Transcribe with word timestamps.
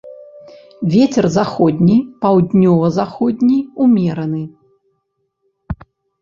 Вецер 0.93 1.25
заходні, 1.37 1.97
паўднёва-заходні 2.23 3.59
ўмераны. 3.85 4.41